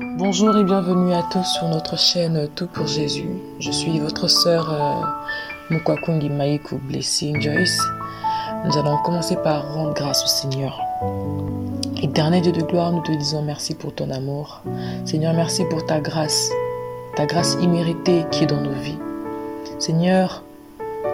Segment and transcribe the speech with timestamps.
[0.00, 3.30] Bonjour et bienvenue à tous sur notre chaîne Tout pour Jésus.
[3.58, 7.80] Je suis votre sœur euh, Mukwakungi Maiku Blessing Joyce.
[8.64, 10.80] Nous allons commencer par rendre grâce au Seigneur.
[12.00, 14.62] Éternel Dieu de gloire, nous te disons merci pour ton amour.
[15.04, 16.48] Seigneur, merci pour ta grâce,
[17.16, 18.98] ta grâce imméritée qui est dans nos vies.
[19.80, 20.44] Seigneur,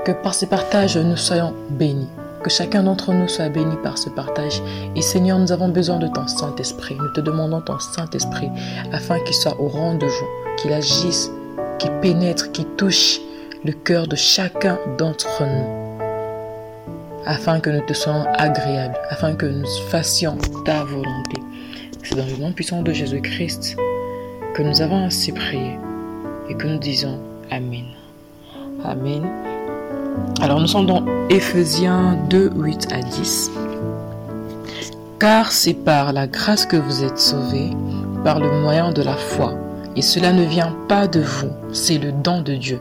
[0.05, 2.09] que par ces partages, nous soyons bénis.
[2.45, 4.62] Que chacun d'entre nous soit béni par ce partage.
[4.95, 6.95] Et Seigneur, nous avons besoin de ton Saint-Esprit.
[6.95, 8.50] Nous te demandons ton Saint-Esprit
[8.92, 10.27] afin qu'il soit au rendez-vous,
[10.59, 11.30] qu'il agisse,
[11.78, 13.19] qu'il pénètre, qu'il touche
[13.64, 15.98] le cœur de chacun d'entre nous.
[17.24, 20.36] Afin que nous te soyons agréables, afin que nous fassions
[20.66, 21.41] ta volonté.
[22.02, 23.77] C'est dans le nom puissant de Jésus-Christ
[24.55, 25.78] que nous avons ainsi prié
[26.50, 27.19] et que nous disons
[27.50, 27.86] Amen.
[28.84, 29.53] Amen.
[30.41, 33.50] Alors nous sommes dans Ephésiens 2, 8 à 10.
[35.18, 37.70] Car c'est par la grâce que vous êtes sauvés,
[38.24, 39.55] par le moyen de la foi.
[39.96, 42.80] Et cela ne vient pas de vous, c'est le don de Dieu.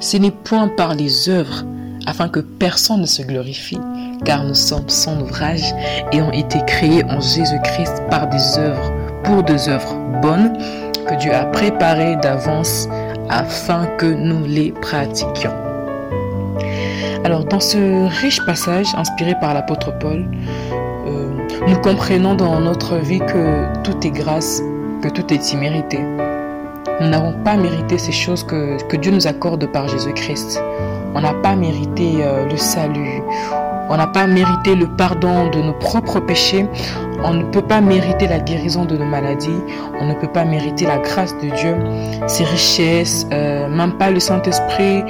[0.00, 1.64] Ce n'est point par les œuvres,
[2.06, 3.80] afin que personne ne se glorifie,
[4.24, 5.74] car nous sommes son ouvrage
[6.12, 8.92] et ont été créés en Jésus-Christ par des œuvres,
[9.24, 10.56] pour des œuvres bonnes
[11.06, 12.88] que Dieu a préparées d'avance
[13.28, 15.69] afin que nous les pratiquions.
[17.24, 20.24] Alors, dans ce riche passage inspiré par l'apôtre Paul,
[21.06, 21.30] euh,
[21.66, 24.62] nous comprenons dans notre vie que tout est grâce,
[25.02, 25.98] que tout est immérité.
[27.00, 30.62] Nous n'avons pas mérité ces choses que, Dieu nous accorde par Jésus-Christ.
[31.14, 33.22] On n'a pas mérité euh, le salut.
[33.92, 36.64] On n'a pas mérité le pardon de nos propres péchés.
[37.24, 39.60] On ne peut pas mériter la guérison de nos maladies.
[40.00, 41.76] On ne peut pas mériter la grâce de Dieu,
[42.28, 45.02] ses richesses, euh, même pas le Saint-Esprit,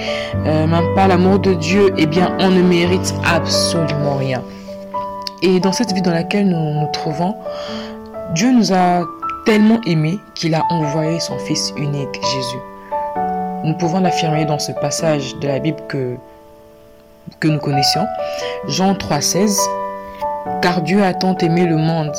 [0.47, 1.93] euh, même pas l'amour de Dieu.
[1.99, 4.43] Eh bien, on ne mérite absolument rien.
[5.43, 7.35] Et dans cette vie dans laquelle nous nous trouvons,
[8.35, 9.05] Dieu nous a
[9.45, 12.59] tellement aimés qu'il a envoyé son Fils unique, Jésus.
[13.63, 16.17] Nous pouvons l'affirmer dans ce passage de la Bible que
[17.39, 18.07] que nous connaissions.
[18.69, 19.59] Jean 3,16
[20.63, 22.13] Car Dieu a tant aimé le monde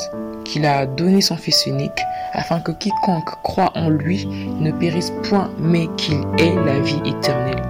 [0.44, 2.02] qu'il a donné son Fils unique,
[2.32, 4.26] afin que quiconque croit en lui
[4.60, 7.62] ne périsse point, mais qu'il ait la vie éternelle.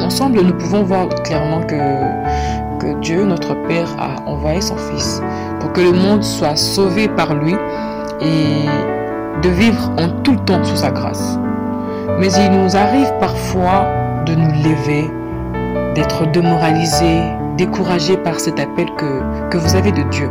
[0.00, 1.76] Ensemble, nous pouvons voir clairement que,
[2.78, 5.22] que Dieu, notre Père, a envoyé son Fils
[5.60, 7.54] pour que le monde soit sauvé par lui
[8.20, 8.66] et
[9.42, 11.38] de vivre en tout le temps sous sa grâce.
[12.18, 13.86] Mais il nous arrive parfois
[14.26, 15.10] de nous lever
[15.96, 17.22] d'être démoralisé,
[17.56, 20.28] découragé par cet appel que, que vous avez de Dieu.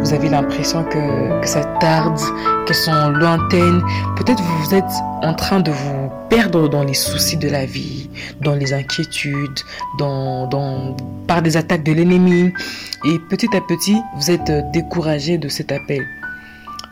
[0.00, 2.18] Vous avez l'impression que, que, ça tarde,
[2.64, 3.82] qu'elles sont lointaines.
[4.16, 8.08] Peut-être vous êtes en train de vous perdre dans les soucis de la vie,
[8.40, 9.58] dans les inquiétudes,
[9.98, 10.96] dans, dans,
[11.26, 12.52] par des attaques de l'ennemi.
[13.04, 16.06] Et petit à petit, vous êtes découragé de cet appel.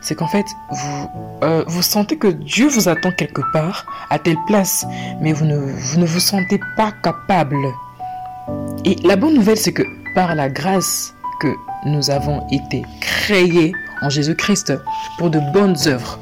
[0.01, 1.09] C'est qu'en fait, vous,
[1.43, 4.85] euh, vous sentez que Dieu vous attend quelque part, à telle place,
[5.21, 7.57] mais vous ne vous, ne vous sentez pas capable
[8.85, 9.83] et la bonne nouvelle, c'est que
[10.15, 11.53] par la grâce que
[11.85, 14.73] nous avons été créés en Jésus-Christ
[15.17, 16.19] pour de bonnes œuvres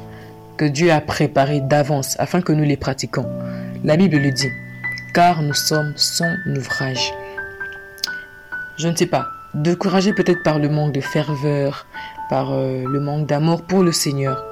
[0.56, 3.26] que Dieu a préparées d'avance afin que nous les pratiquions.
[3.84, 4.50] La Bible le dit,
[5.14, 7.12] car nous sommes son ouvrage.
[8.76, 11.86] Je ne sais pas, découragé peut-être par le manque de ferveur,
[12.28, 14.44] par euh, le manque d'amour pour le Seigneur.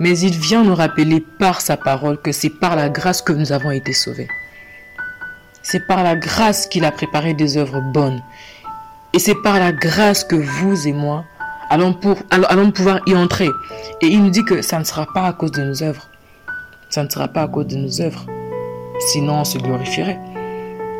[0.00, 3.52] Mais il vient nous rappeler par sa parole que c'est par la grâce que nous
[3.52, 4.28] avons été sauvés.
[5.70, 8.22] C'est par la grâce qu'il a préparé des œuvres bonnes.
[9.12, 11.26] Et c'est par la grâce que vous et moi
[11.68, 13.50] allons, pour, allons pouvoir y entrer.
[14.00, 16.08] Et il nous dit que ça ne sera pas à cause de nos œuvres.
[16.88, 18.24] Ça ne sera pas à cause de nos œuvres.
[19.08, 20.18] Sinon, on se glorifierait.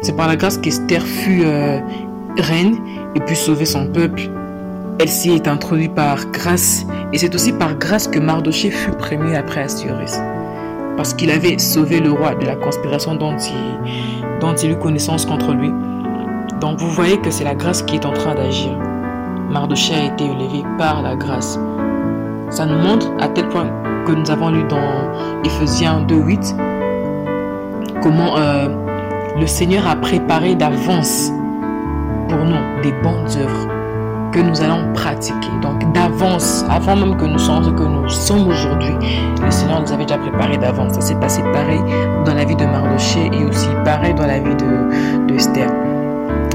[0.02, 1.80] C'est par la grâce qu'Esther fut euh,
[2.36, 2.76] reine
[3.14, 4.28] et puis sauver son peuple.
[5.00, 6.84] Elle s'y est introduite par grâce.
[7.14, 10.18] Et c'est aussi par grâce que Mardoché fut premier après Assuérus
[10.98, 15.72] parce qu'il avait sauvé le roi de la conspiration dont il, eut connaissance contre lui.
[16.60, 18.76] Donc vous voyez que c'est la grâce qui est en train d'agir.
[19.48, 21.56] Mardoché a été élevé par la grâce.
[22.50, 23.70] Ça nous montre à tel point
[24.06, 25.12] que nous avons lu dans
[25.44, 26.56] Ephésiens 2.8
[28.02, 28.69] comment euh,
[29.38, 31.31] le Seigneur a préparé d'avance
[32.28, 33.77] pour nous des bonnes œuvres
[34.32, 35.48] que nous allons pratiquer.
[35.62, 38.94] Donc d'avance, avant même que nous soyons ce que nous sommes aujourd'hui,
[39.42, 40.94] le Seigneur nous avait déjà préparé d'avance.
[40.94, 41.80] Ça s'est passé pareil
[42.25, 45.70] dans la vie de Mardoché et aussi pareil dans la vie de, Esther.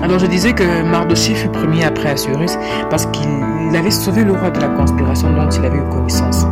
[0.04, 2.58] Alors je disais que Mardoché fut premier après Assurus
[2.90, 6.46] parce qu'il avait sauvé le roi de la conspiration dont il avait eu connaissance.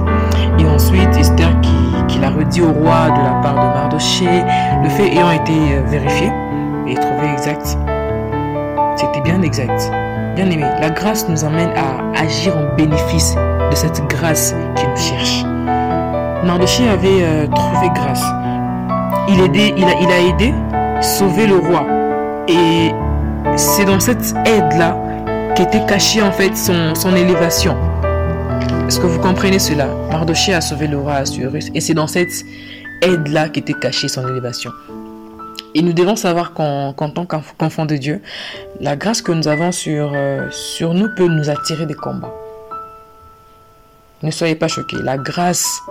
[0.57, 1.73] Et ensuite Esther qui,
[2.07, 4.29] qui l'a redit au roi de la part de Mardoché,
[4.81, 6.31] le fait ayant été euh, vérifié
[6.87, 7.77] et trouvé exact.
[8.95, 9.91] C'était bien exact.
[10.41, 14.97] Bien aimé, la grâce nous amène à agir en bénéfice de cette grâce qui nous
[14.97, 15.43] cherche.
[16.43, 18.23] Mardoché avait euh, trouvé grâce.
[19.29, 20.51] Il, a, il a aidé,
[20.99, 21.85] sauver le roi.
[22.47, 22.91] Et
[23.55, 24.97] c'est dans cette aide-là
[25.55, 27.77] qu'était cachée en fait son, élévation.
[28.87, 29.89] Est-ce que vous comprenez cela?
[30.09, 32.33] Mardoché a sauvé le roi Assuérus et c'est dans cette
[33.03, 34.71] aide-là qu'était cachée son élévation.
[35.73, 38.21] Et nous devons savoir qu'en tant qu'enfant de Dieu,
[38.79, 42.33] la grâce que nous avons sur, euh, sur nous peut nous attirer des combats.
[44.21, 44.97] Ne soyez pas choqués.
[45.01, 45.81] La grâce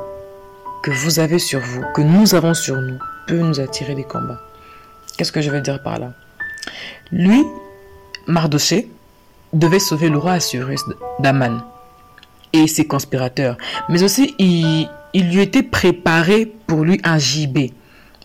[0.82, 4.40] que vous avez sur vous, que nous avons sur nous, peut nous attirer des combats.
[5.16, 6.12] Qu'est-ce que je veux dire par là?
[7.10, 7.44] Lui,
[8.26, 8.90] Mardoché,
[9.52, 10.80] devait sauver le roi Assuérus
[11.18, 11.60] d'Aman
[12.52, 13.56] et ses conspirateurs.
[13.88, 17.72] Mais aussi, il, il lui était préparé pour lui un gibet.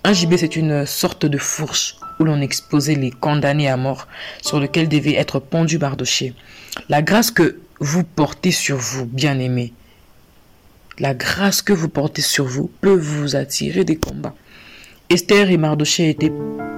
[0.08, 4.08] Un gibet, c'est une sorte de fourche où l'on exposait les condamnés à mort
[4.40, 6.36] sur lequel devait être pendu Mardoché.
[6.90, 9.74] La grâce que vous portez sur vous, bien-aimés,
[11.00, 14.36] la grâce que vous portez sur vous peut vous attirer des combats.
[15.10, 16.32] Esther et Mardoché étaient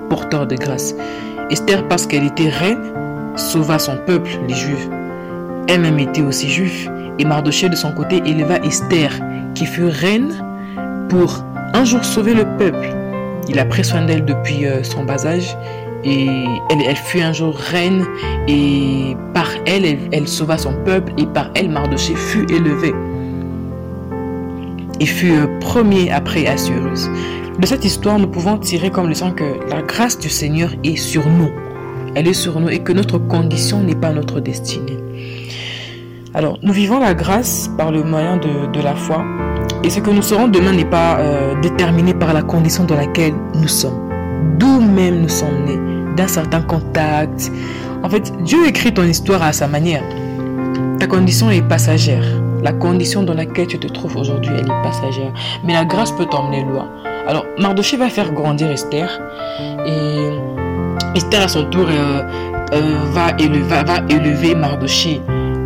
[0.09, 0.95] porteurs de grâce.
[1.49, 2.93] Esther, parce qu'elle était reine,
[3.35, 4.87] sauva son peuple, les Juifs.
[5.67, 6.89] Elle-même était aussi juive.
[7.19, 9.11] Et Mardoché, de son côté, éleva Esther,
[9.53, 10.33] qui fut reine,
[11.09, 13.06] pour un jour sauver le peuple.
[13.49, 15.55] Il a pris soin d'elle depuis euh, son bas âge
[16.03, 18.05] et elle, fut un jour reine
[18.47, 22.93] et par elle, elle, sauva son peuple et par elle, Mardoché fut élevé
[24.99, 27.09] et fut euh, premier après Assureuse.
[27.59, 31.25] De cette histoire, nous pouvons tirer comme leçon que la grâce du Seigneur est sur
[31.27, 31.49] nous.
[32.15, 34.97] Elle est sur nous et que notre condition n'est pas notre destinée.
[36.33, 39.25] Alors, nous vivons la grâce par le moyen de la foi
[39.83, 43.33] et ce que nous serons demain n'est pas euh, déterminé par la condition dans laquelle
[43.55, 44.09] nous sommes.
[44.57, 47.51] D'où même nous sommes nés, d'un certain contact.
[48.03, 50.03] En fait, Dieu écrit ton histoire à sa manière.
[50.99, 52.23] Ta condition est passagère.
[52.63, 55.31] La condition dans laquelle tu te trouves aujourd'hui, elle est passagère.
[55.63, 56.89] Mais la grâce peut t'emmener loin.
[57.27, 59.21] Alors, Mardoché va faire grandir Esther.
[59.85, 60.29] Et
[61.15, 62.23] Esther, à son tour, euh,
[62.73, 65.21] euh, va, élever, va, élever Mardoché.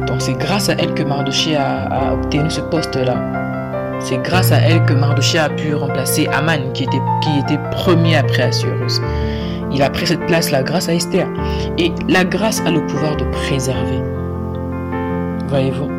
[0.07, 3.40] Donc, c'est grâce à elle que Mardoché a, a obtenu ce poste-là.
[4.03, 8.99] C'est grâce à elle que Mardoché a pu remplacer Aman, qui était, premier après Assuérus.
[9.71, 11.27] Il a pris cette place-là grâce à Esther.
[11.77, 14.01] Et la grâce a le pouvoir de préserver.
[15.47, 15.89] Voyez-vous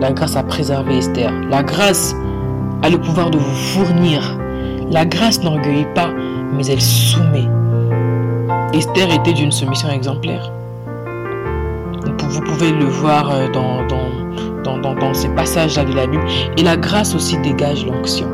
[0.00, 1.32] La grâce a préservé Esther.
[1.48, 2.14] La grâce
[2.82, 4.38] a le pouvoir de vous fournir.
[4.90, 6.10] La grâce n'orgueillit pas,
[6.52, 7.48] mais elle soumet.
[8.72, 10.50] Esther était d'une soumission exemplaire.
[12.30, 13.86] Vous pouvez le voir euh, dans,
[14.64, 16.24] dans, ces passages-là de la Bible.
[16.56, 18.26] Et la grâce aussi dégage l'onction.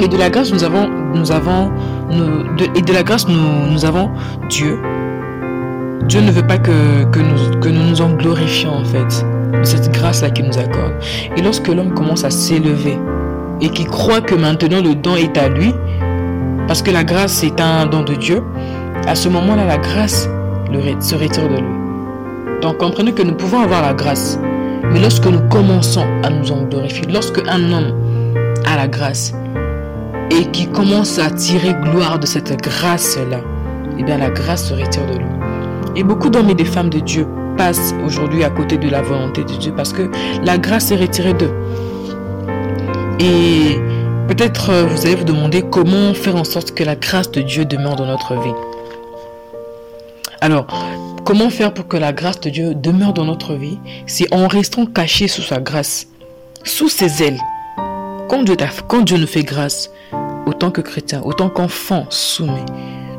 [0.00, 1.70] Et de la grâce, nous avons, nous avons,
[2.74, 4.10] et de la grâce, nous, avons
[4.48, 4.78] Dieu.
[6.08, 9.64] Dieu ne veut pas que, que, nous, que nous nous en glorifions en fait de
[9.64, 10.94] cette grâce-là qu'il nous accorde.
[11.36, 12.98] Et lorsque l'homme commence à s'élever
[13.60, 15.72] et qu'il croit que maintenant le don est à lui,
[16.66, 18.42] parce que la grâce est un don de Dieu,
[19.06, 20.28] à ce moment-là, la grâce
[21.00, 22.60] se retire de lui.
[22.62, 24.38] Donc comprenez que nous pouvons avoir la grâce,
[24.94, 27.92] mais lorsque nous commençons à nous en glorifier, lorsque un homme
[28.64, 29.34] a la grâce
[30.30, 33.40] et qui commence à tirer gloire de cette grâce-là,
[33.98, 35.26] eh bien la grâce se retire de lui.
[35.96, 37.26] Et beaucoup d'hommes et de femmes de Dieu
[37.56, 40.08] passent aujourd'hui à côté de la volonté de Dieu parce que
[40.44, 41.52] la grâce est retirée d'eux.
[43.18, 43.80] Et
[44.28, 47.64] peut-être euh, vous allez vous demander comment faire en sorte que la grâce de Dieu
[47.64, 48.54] demeure dans notre vie.
[50.40, 50.66] Alors,
[51.24, 54.84] Comment faire pour que la grâce de Dieu demeure dans notre vie C'est en restant
[54.84, 56.06] cachés sous sa grâce,
[56.64, 57.40] sous ses ailes.
[58.28, 58.56] Quand Dieu,
[58.88, 59.90] quand nous fait grâce,
[60.44, 62.66] autant que chrétiens, autant qu'enfants soumis,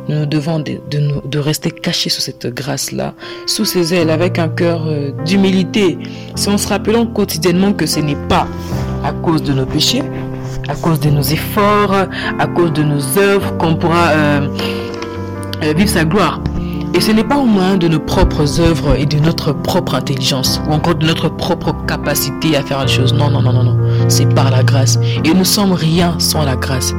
[0.07, 3.15] nous, devons de, rester cachés sous cette grâce-là,
[3.47, 5.97] sous ses ailes, avec un cœur euh, d'humilité.
[6.35, 8.47] Si on se rappelant quotidiennement que ce n'est pas
[9.03, 10.03] à cause de nos péchés,
[10.67, 11.95] à cause de nos efforts,
[12.37, 14.47] à cause de nos œuvres qu'on pourra euh,
[15.63, 16.39] euh, vivre sa gloire.
[16.95, 20.61] Et ce n'est pas au moins de nos propres œuvres et de notre propre intelligence
[20.65, 23.13] ou encore de notre propre capacité à faire les choses.
[23.13, 23.77] Non, non, non, non, non.
[24.07, 24.97] C'est par la grâce.
[25.25, 26.93] Et nous sommes rien sans la grâce.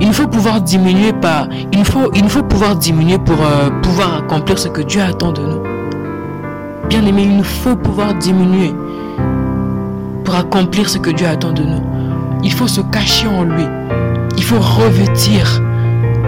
[0.00, 4.58] Il faut pouvoir diminuer par, il faut, il faut pouvoir diminuer pour euh, pouvoir accomplir
[4.58, 5.62] ce que Dieu attend de nous.
[6.88, 8.74] Bien aimé, il nous faut pouvoir diminuer
[10.24, 11.82] pour accomplir ce que Dieu attend de nous.
[12.42, 13.64] Il faut se cacher en lui.
[14.38, 15.60] Il faut revêtir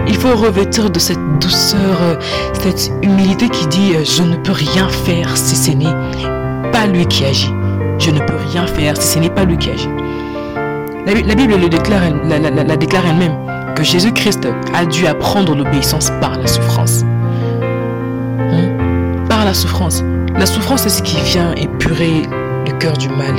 [0.07, 2.15] il faut revêtir de cette douceur, euh,
[2.59, 7.05] cette humilité qui dit euh, je ne peux rien faire si ce n'est pas lui
[7.05, 7.53] qui agit.
[7.99, 9.89] Je ne peux rien faire si ce n'est pas lui qui agit.
[11.05, 13.35] La, Bible le déclare, la, déclare elle-même
[13.75, 17.03] que Jésus-Christ a dû apprendre l'obéissance par la souffrance.
[18.39, 19.27] Hmm?
[19.27, 20.03] Par la souffrance.
[20.37, 22.23] La souffrance est ce qui vient épurer
[22.65, 23.35] le cœur du mal.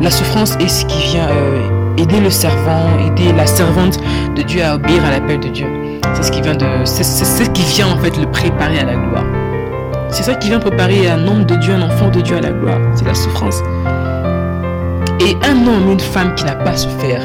[0.00, 3.98] La souffrance est ce qui vient euh, aider le servant, aider la servante
[4.38, 5.66] de Dieu à obéir à l'appel de Dieu.
[6.14, 8.94] C'est ce qui vient de, c'est ce qui vient en fait le préparer à la
[8.94, 9.24] gloire.
[10.10, 12.50] C'est ça qui vient préparer un homme de Dieu, un enfant de Dieu à la
[12.50, 12.78] gloire.
[12.94, 13.60] C'est la souffrance.
[15.20, 17.22] Et un homme, une femme qui n'a pas souffert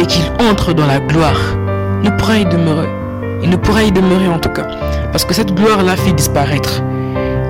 [0.00, 1.40] et qu'il entre dans la gloire
[2.02, 2.88] ne pourra y demeurer.
[3.42, 4.66] Il ne pourra y demeurer en tout cas.
[5.12, 6.82] Parce que cette gloire-là fait disparaître.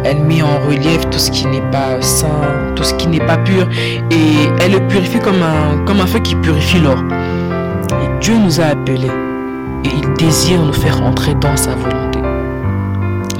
[0.05, 2.29] Elle met en relief tout ce qui n'est pas saint,
[2.77, 3.67] tout ce qui n'est pas pur.
[4.11, 6.99] Et elle le purifie comme un, comme un feu qui purifie l'or.
[8.21, 9.11] Dieu nous a appelés.
[9.85, 12.21] Et il désire nous faire entrer dans sa volonté.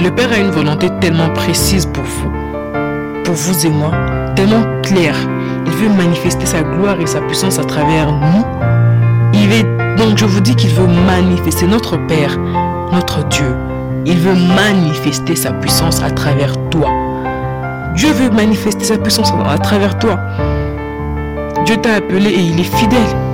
[0.03, 2.31] Le Père a une volonté tellement précise pour vous,
[3.25, 3.93] pour vous et moi,
[4.35, 5.17] tellement claire.
[5.67, 8.45] Il veut manifester sa gloire et sa puissance à travers nous.
[9.33, 9.49] Il
[9.97, 12.37] donc je vous dis qu'il veut manifester notre Père,
[12.93, 13.55] notre Dieu.
[14.05, 16.89] Il veut manifester sa puissance à travers toi.
[17.95, 20.19] Dieu veut manifester sa puissance à travers toi.
[21.65, 23.34] Dieu t'a appelé et il est fidèle.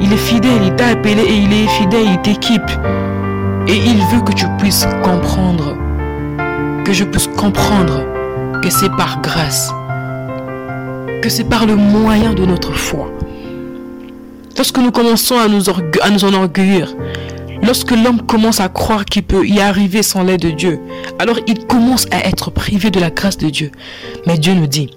[0.00, 2.70] Il est fidèle, il t'a appelé et il est fidèle, il t'équipe.
[3.66, 5.76] Et il veut que tu puisses comprendre,
[6.84, 8.02] que je puisse comprendre
[8.62, 9.72] que c'est par grâce,
[11.22, 13.10] que c'est par le moyen de notre foi.
[14.56, 16.94] Lorsque nous commençons à nous, à enorgueillir,
[17.62, 20.80] lorsque l'homme commence à croire qu'il peut y arriver sans l'aide de Dieu,
[21.18, 23.70] alors il commence à être privé de la grâce de Dieu.
[24.26, 24.90] Mais Dieu nous dit,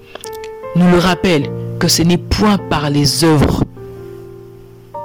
[0.75, 1.49] nous le rappelle,
[1.79, 3.63] que ce n'est point par les œuvres.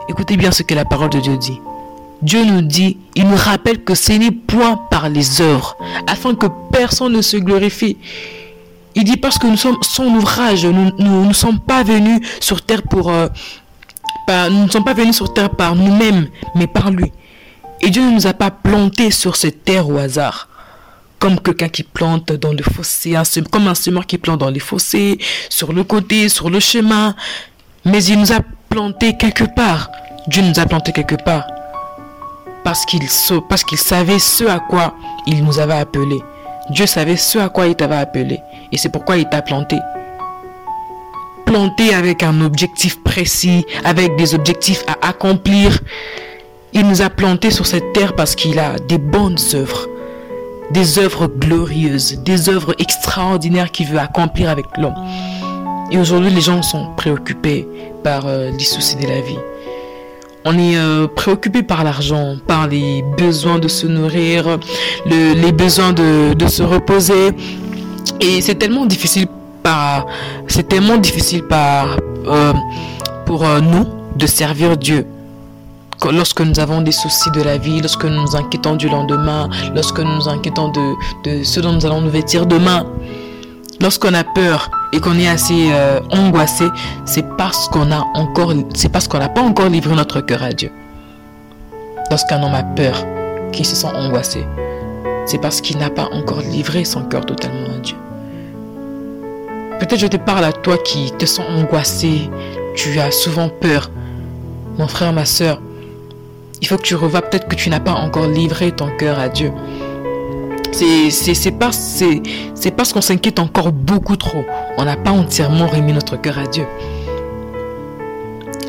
[0.09, 1.61] Écoutez bien ce que la parole de Dieu dit.
[2.23, 6.47] Dieu nous dit, il nous rappelle que ce n'est point par les œuvres, afin que
[6.71, 7.97] personne ne se glorifie.
[8.95, 12.83] Il dit parce que nous sommes son ouvrage, nous ne sommes pas venus sur terre
[12.83, 13.11] pour...
[13.11, 13.29] Euh,
[14.29, 17.13] nous ne sommes pas venus sur terre par nous-mêmes, mais par lui.
[17.81, 20.49] Et Dieu ne nous a pas plantés sur cette terre au hasard.
[21.19, 23.15] Comme quelqu'un qui plante dans le fossé,
[23.51, 25.19] comme un semeur qui plante dans les fossés,
[25.49, 27.15] sur le côté, sur le chemin.
[27.85, 28.41] Mais il nous a
[28.73, 29.91] plantés quelque part.
[30.29, 31.45] Dieu nous a plantés quelque part
[32.65, 33.03] parce qu'il
[33.49, 34.95] parce qu'il savait ce à quoi
[35.27, 36.23] il nous avait appelé.
[36.71, 38.41] Dieu savait ce à quoi il t'avait appelé.
[38.73, 39.77] Et c'est pourquoi il t'a planté.
[41.45, 45.79] Planté avec un objectif précis, avec des objectifs à accomplir.
[46.73, 49.87] Il nous a planté sur cette terre parce qu'il a des bonnes œuvres.
[50.71, 54.95] Des œuvres glorieuses, des œuvres extraordinaires qu'il veut accomplir avec l'homme.
[55.93, 57.69] Et aujourd'hui, les gens sont préoccupés
[58.03, 59.37] par euh, les soucis de la vie.
[60.47, 64.59] On est euh, préoccupé par l'argent, par les besoins de se nourrir,
[65.05, 67.33] les besoins de, se reposer.
[68.23, 69.27] Et c'est tellement difficile
[69.63, 70.07] par,
[70.49, 72.55] c'est tellement difficile par, euh,
[73.27, 75.07] pour nous de servir Dieu.
[76.11, 80.01] Lorsque nous avons des soucis de la vie, lorsque nous nous inquiétons du lendemain, lorsque
[80.01, 82.87] nous nous inquiétons de ce dont nous allons nous vêtir demain,
[83.83, 86.69] lorsqu'on a peur, et qu'on est assez euh, angoissé,
[87.05, 87.89] c'est parce qu'on
[88.75, 90.71] c'est parce qu'on n'a pas encore livré notre cœur à Dieu.
[92.11, 93.05] Lorsqu'un homme a peur,
[93.53, 94.47] qu'il se sent angoissé,
[95.27, 97.97] c'est parce qu'il n'a pas encore livré son cœur totalement à Dieu.
[99.81, 102.31] Peut-être je te parle à toi qui te sens angoissé,
[102.77, 103.91] tu as souvent peur.
[104.79, 105.61] Mon frère, ma soeur,
[106.61, 109.29] il faut que tu revois peut-être que tu n'as pas encore livré ton cœur à
[109.29, 109.53] Dieu.
[110.73, 114.45] C'est parce, qu'on s'inquiète encore beaucoup trop.
[114.79, 116.67] On n'a pas entièrement remis notre cœur à Dieu.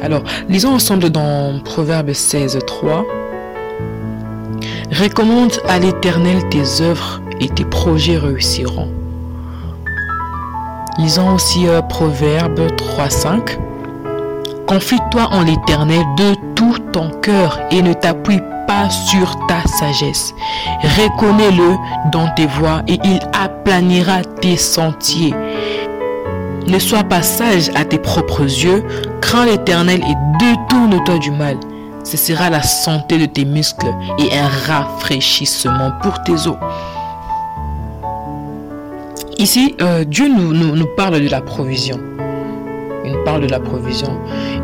[0.02, 3.06] Alors, lisons ensemble dans Proverbe 16, 3.
[4.92, 8.90] Recommande à l'Éternel tes œuvres et tes projets réussiront.
[11.00, 13.60] Lisons aussi euh, Proverbe 3, 5.
[14.68, 18.40] Confie-toi en l'Éternel de tout ton cœur et ne t'appuie
[18.90, 20.34] sur ta sagesse.
[20.82, 21.78] Reconnais-le
[22.12, 25.34] dans tes voies et il aplanira tes sentiers.
[26.68, 28.84] Ne sois pas sage à tes propres yeux,
[29.22, 31.58] crains l'Éternel et détourne-toi du mal.
[32.04, 36.58] Ce sera la santé de tes muscles et un rafraîchissement pour tes os.
[39.38, 42.00] Ici, euh, Dieu nous, nous parle de la provision.
[43.06, 44.20] Il nous parle de la provision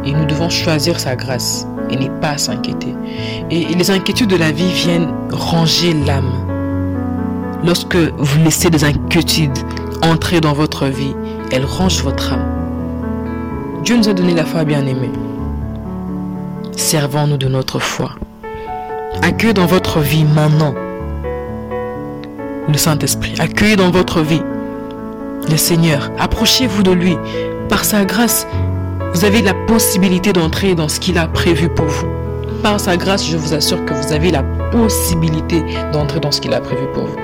[0.05, 2.95] et nous devons choisir sa grâce et n'est pas à s'inquiéter.
[3.49, 6.31] Et les inquiétudes de la vie viennent ranger l'âme.
[7.63, 9.57] Lorsque vous laissez des inquiétudes
[10.01, 11.15] entrer dans votre vie,
[11.51, 12.45] elles rangent votre âme.
[13.83, 15.11] Dieu nous a donné la foi bien-aimée.
[16.75, 18.11] Servons-nous de notre foi.
[19.21, 20.73] Accueillez dans votre vie maintenant
[22.67, 23.33] le Saint-Esprit.
[23.39, 24.41] Accueillez dans votre vie
[25.49, 26.11] le Seigneur.
[26.19, 27.17] Approchez-vous de lui.
[27.67, 28.47] Par sa grâce,
[29.13, 32.07] vous avez la possibilité d'entrer dans ce qu'il a prévu pour vous.
[32.61, 36.53] Par sa grâce, je vous assure que vous avez la possibilité d'entrer dans ce qu'il
[36.53, 37.17] a prévu pour vous.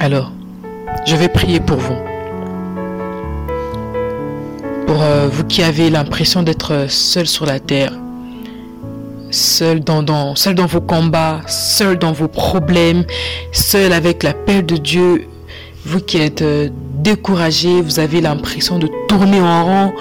[0.00, 0.32] Alors,
[1.06, 1.96] je vais prier pour vous.
[4.86, 7.92] Pour euh, vous qui avez l'impression d'être seul sur la terre,
[9.30, 13.04] seul dans, seul dans vos combats, seul dans vos problèmes,
[13.52, 15.28] seul avec la paix de Dieu,
[15.84, 19.92] vous qui êtes euh, découragé, vous avez l'impression de tourner en rond,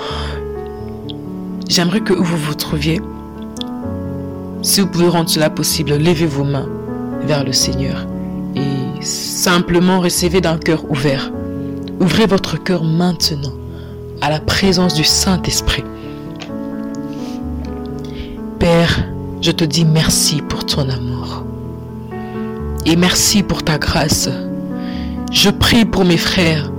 [1.67, 3.01] j'aimerais que vous vous trouviez.
[4.61, 6.69] Si vous pouvez rendre cela possible, levez vos mains
[7.23, 8.05] vers le Seigneur
[8.55, 11.31] et simplement recevez d'un cœur ouvert.
[11.99, 13.53] Ouvrez votre cœur maintenant
[14.21, 15.83] à la présence du Saint-Esprit.
[18.59, 19.05] Père,
[19.41, 21.43] je te dis merci pour ton amour.
[22.85, 24.29] Et merci pour ta grâce.
[25.31, 26.69] Je prie pour mes frères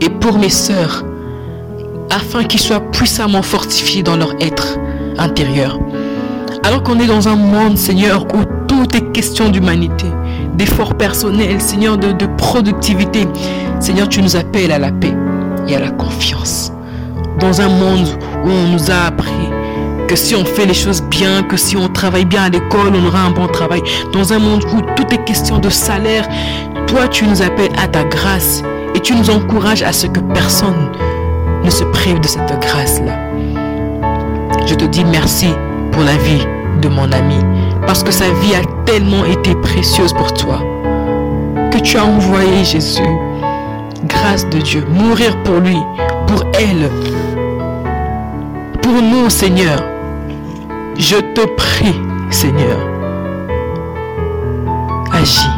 [0.00, 1.04] et pour mes sœurs
[2.10, 4.78] afin qu'ils soient puissamment fortifiés dans leur être
[5.16, 5.78] intérieur.
[6.64, 10.06] Alors qu'on est dans un monde, Seigneur, où tout est question d'humanité,
[10.54, 13.28] d'efforts personnels, Seigneur, de, productivité,
[13.78, 15.14] Seigneur, tu nous appelles à la paix
[15.68, 16.72] et à la confiance.
[17.38, 18.08] Dans un monde
[18.44, 19.30] où on nous a appris
[20.08, 23.06] que si on fait les choses bien, que si on travaille bien à l'école, on
[23.06, 23.80] aura un bon travail.
[24.12, 26.28] Dans un monde où tout est question de salaire,
[26.90, 28.64] toi tu nous appelles à ta grâce
[28.96, 30.90] et tu nous encourages à ce que personne
[31.62, 33.12] ne se prive de cette grâce-là.
[34.66, 35.54] Je te dis merci
[35.92, 36.44] pour la vie
[36.82, 37.36] de mon ami,
[37.86, 40.58] parce que sa vie a tellement été précieuse pour toi,
[41.70, 43.02] que tu as envoyé Jésus,
[44.06, 45.78] grâce de Dieu, mourir pour lui,
[46.26, 46.90] pour elle,
[48.82, 49.84] pour nous, Seigneur.
[50.98, 52.78] Je te prie, Seigneur,
[55.12, 55.49] agis,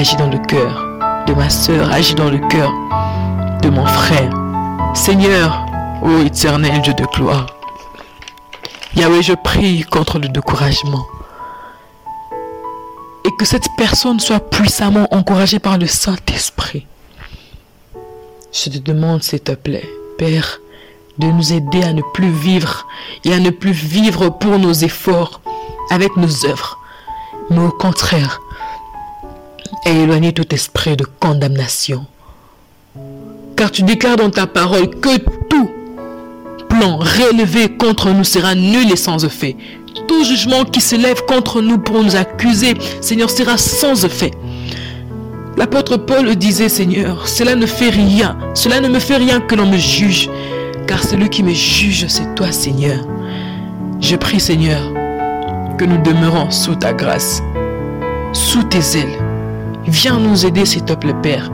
[0.00, 0.82] agis dans le cœur
[1.26, 2.72] de ma soeur, agis dans le cœur
[3.60, 4.30] de mon frère.
[4.94, 5.66] Seigneur,
[6.02, 7.44] ô éternel Dieu de gloire,
[8.96, 11.04] Yahweh, je prie contre le découragement.
[13.26, 16.86] Et que cette personne soit puissamment encouragée par le Saint-Esprit.
[18.54, 20.60] Je te demande, s'il te plaît, Père,
[21.18, 22.86] de nous aider à ne plus vivre
[23.26, 25.42] et à ne plus vivre pour nos efforts
[25.90, 26.78] avec nos œuvres,
[27.50, 28.40] mais au contraire,
[29.84, 32.06] à éloigner tout esprit de condamnation.
[33.56, 35.70] Car tu déclares dans ta parole que tout
[36.68, 39.56] plan relevé contre nous sera nul et sans effet.
[40.06, 44.30] Tout jugement qui se lève contre nous pour nous accuser, Seigneur, sera sans effet.
[45.56, 49.66] L'apôtre Paul disait, Seigneur, cela ne fait rien, cela ne me fait rien que l'on
[49.66, 50.30] me juge,
[50.86, 53.04] car celui qui me juge, c'est toi, Seigneur.
[54.00, 54.80] Je prie, Seigneur,
[55.76, 57.42] que nous demeurons sous ta grâce,
[58.32, 59.29] sous tes ailes.
[59.86, 61.50] Viens nous aider, s'il te plaît, Père,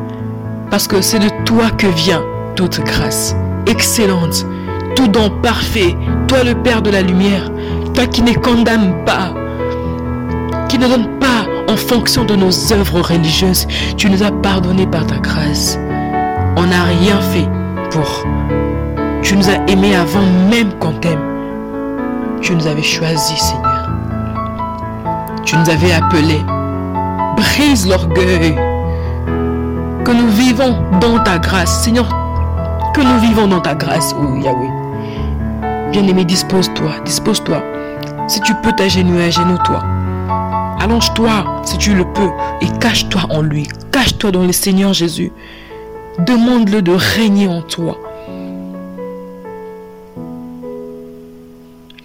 [0.70, 2.22] parce que c'est de toi que vient
[2.54, 3.36] toute grâce,
[3.66, 4.46] excellente,
[4.94, 5.96] tout don parfait,
[6.28, 7.50] toi le Père de la lumière,
[7.94, 9.32] toi qui ne condamnes pas,
[10.68, 15.06] qui ne donne pas en fonction de nos œuvres religieuses, tu nous as pardonné par
[15.06, 15.78] ta grâce.
[16.56, 17.48] On n'a rien fait
[17.90, 18.24] pour
[19.26, 21.18] tu nous as aimés avant même qu'on t'aime.
[22.40, 23.90] Tu nous avais choisis, Seigneur.
[25.44, 26.55] Tu nous avais appelés.
[27.36, 28.54] Brise l'orgueil.
[30.04, 32.08] Que nous vivons dans ta grâce, Seigneur.
[32.94, 35.90] Que nous vivons dans ta grâce, oh Yahweh.
[35.92, 37.62] Bien-aimé, dispose-toi, dispose-toi.
[38.28, 39.82] Si tu peux t'agenouiller, agenouille-toi.
[40.80, 43.68] Allonge-toi si tu le peux et cache-toi en lui.
[43.92, 45.32] Cache-toi dans le Seigneur Jésus.
[46.18, 47.98] Demande-le de régner en toi.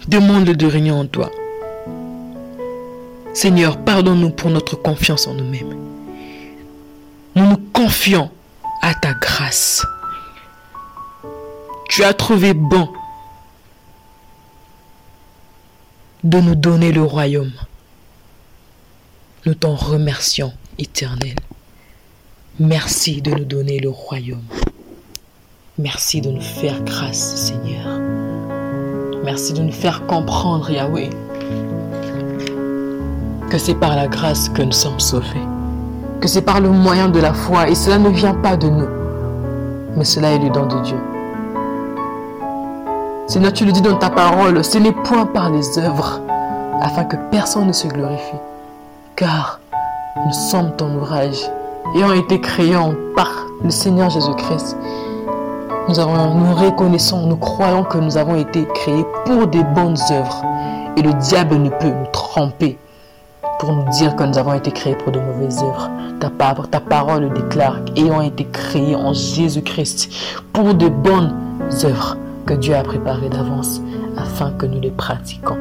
[0.08, 1.30] Demande-le de régner en toi.
[3.34, 5.74] Seigneur, pardonne-nous pour notre confiance en nous-mêmes.
[7.34, 8.30] Nous nous confions
[8.82, 9.86] à ta grâce.
[11.88, 12.88] Tu as trouvé bon
[16.24, 17.52] de nous donner le royaume.
[19.46, 21.34] Nous t'en remercions, éternel.
[22.60, 24.44] Merci de nous donner le royaume.
[25.78, 27.98] Merci de nous faire grâce, Seigneur.
[29.24, 31.10] Merci de nous faire comprendre, Yahweh,
[33.52, 35.46] que c'est par la grâce que nous sommes sauvés,
[36.22, 38.88] que c'est par le moyen de la foi, et cela ne vient pas de nous,
[39.94, 40.96] mais cela est le don de Dieu.
[43.26, 46.22] Seigneur, tu le dis dans ta parole, ce n'est point par les œuvres,
[46.80, 48.40] afin que personne ne se glorifie,
[49.16, 49.60] car
[50.24, 51.42] nous sommes ton ouvrage,
[51.94, 52.74] ayant été créés
[53.14, 53.28] par
[53.62, 54.78] le Seigneur Jésus-Christ
[55.88, 60.42] nous, nous reconnaissons, nous croyons que nous avons été créés pour des bonnes œuvres.
[60.96, 62.78] Et le diable ne peut nous tromper
[63.62, 65.88] pour nous dire que nous avons été créés pour de mauvaises œuvres.
[66.18, 70.10] Ta, parole déclare ayant été créés en Jésus-Christ
[70.52, 71.32] pour de bonnes
[71.84, 73.80] œuvres que Dieu a préparées d'avance
[74.16, 75.58] afin que nous les pratiquions.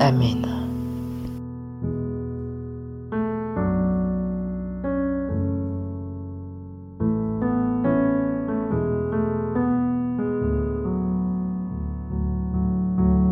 [0.00, 0.55] Amen.